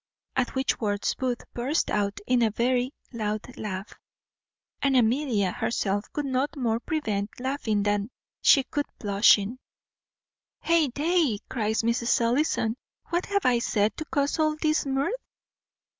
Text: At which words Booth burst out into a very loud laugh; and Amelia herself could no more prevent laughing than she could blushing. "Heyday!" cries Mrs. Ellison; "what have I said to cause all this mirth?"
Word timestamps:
At 0.35 0.55
which 0.55 0.79
words 0.79 1.13
Booth 1.13 1.43
burst 1.53 1.91
out 1.91 2.19
into 2.25 2.47
a 2.47 2.49
very 2.49 2.91
loud 3.13 3.55
laugh; 3.55 3.93
and 4.81 4.97
Amelia 4.97 5.51
herself 5.51 6.11
could 6.11 6.25
no 6.25 6.47
more 6.57 6.79
prevent 6.79 7.29
laughing 7.39 7.83
than 7.83 8.09
she 8.41 8.63
could 8.63 8.87
blushing. 8.97 9.59
"Heyday!" 10.61 11.37
cries 11.47 11.83
Mrs. 11.83 12.19
Ellison; 12.19 12.77
"what 13.09 13.27
have 13.27 13.45
I 13.45 13.59
said 13.59 13.95
to 13.97 14.05
cause 14.05 14.39
all 14.39 14.55
this 14.55 14.87
mirth?" 14.87 15.13